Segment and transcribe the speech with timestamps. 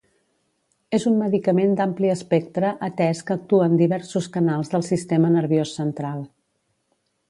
[0.97, 6.29] És un medicament d'ampli espectre atès que actua en diversos canals del sistema nerviós central.